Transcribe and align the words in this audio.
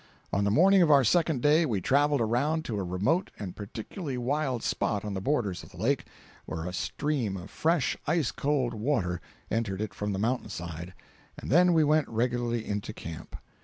On 0.33 0.45
the 0.45 0.49
morning 0.49 0.81
of 0.81 0.89
our 0.89 1.03
second 1.03 1.43
day, 1.43 1.63
we 1.63 1.79
traveled 1.79 2.21
around 2.21 2.65
to 2.65 2.79
a 2.79 2.83
remote 2.83 3.29
and 3.37 3.55
particularly 3.55 4.17
wild 4.17 4.63
spot 4.63 5.05
on 5.05 5.13
the 5.13 5.21
borders 5.21 5.61
of 5.61 5.69
the 5.69 5.77
Lake, 5.77 6.05
where 6.47 6.65
a 6.65 6.73
stream 6.73 7.37
of 7.37 7.51
fresh, 7.51 7.95
ice 8.07 8.31
cold 8.31 8.73
water 8.73 9.21
entered 9.51 9.79
it 9.79 9.93
from 9.93 10.11
the 10.11 10.17
mountain 10.17 10.49
side, 10.49 10.95
and 11.37 11.51
then 11.51 11.71
we 11.71 11.83
went 11.83 12.07
regularly 12.07 12.65
into 12.65 12.93
camp. 12.93 13.35